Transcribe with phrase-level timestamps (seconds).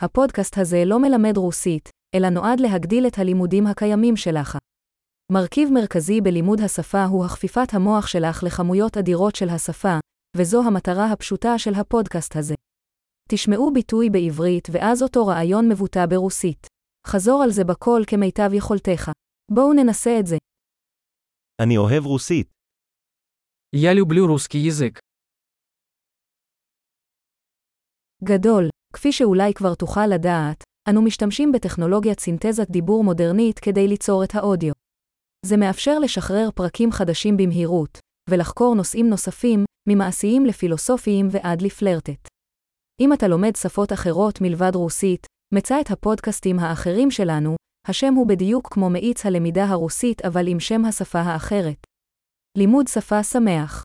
[0.00, 4.58] הפודקאסט הזה לא מלמד רוסית, אלא נועד להגדיל את הלימודים הקיימים שלך.
[5.32, 9.98] מרכיב מרכזי בלימוד השפה הוא הכפיפת המוח שלך לכמויות אדירות של השפה,
[10.36, 12.54] וזו המטרה הפשוטה של הפודקאסט הזה.
[13.28, 16.66] תשמעו ביטוי בעברית ואז אותו רעיון מבוטא ברוסית.
[17.06, 19.10] חזור על זה בקול כמיטב יכולתך.
[19.52, 20.36] בואו ננסה את זה.
[21.62, 22.48] אני אוהב רוסית.
[23.76, 24.98] Я люблю русский язык.
[28.24, 28.68] גדול,
[28.98, 34.72] כפי שאולי כבר תוכל לדעת, אנו משתמשים בטכנולוגיית סינתזת דיבור מודרנית כדי ליצור את האודיו.
[35.46, 37.98] זה מאפשר לשחרר פרקים חדשים במהירות,
[38.30, 42.28] ולחקור נושאים נוספים, ממעשיים לפילוסופיים ועד לפלרטט.
[43.00, 47.56] אם אתה לומד שפות אחרות מלבד רוסית, מצא את הפודקאסטים האחרים שלנו,
[47.88, 51.78] השם הוא בדיוק כמו מאיץ הלמידה הרוסית אבל עם שם השפה האחרת.
[52.58, 53.82] לימוד שפה שמח